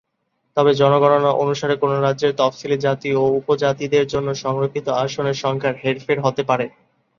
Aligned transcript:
তবে 0.57 0.71
জনগণনা 0.73 1.31
অনুসারে 1.43 1.75
কোনো 1.77 1.95
রাজ্যের 1.97 2.37
তফসিলি 2.39 2.77
জাতি 2.79 3.09
ও 3.15 3.33
উপজাতিদের 3.39 4.05
জন্য 4.13 4.29
সংরক্ষিত 4.43 4.87
আসনের 5.03 5.37
সংখ্যার 5.43 5.75
হেরফের 5.81 6.19
হতে 6.21 6.41
পারে। 6.49 6.65